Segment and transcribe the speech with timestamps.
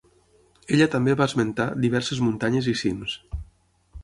[0.77, 3.19] Ella també va esmentar diverses muntanyes i cims.